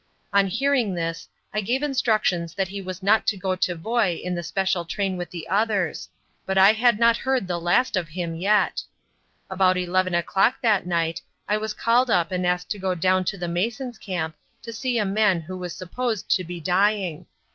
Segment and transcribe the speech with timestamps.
[0.33, 4.33] On hearing this, I gave instructions that he was not to go to Voi in
[4.33, 6.09] the special train with the others;
[6.43, 8.81] but I had not heard the last of him yet.
[9.47, 13.37] About eleven o'clock that night I was called up and asked to go down to
[13.37, 17.27] the masons' camp to see a man who was supposed to be dying.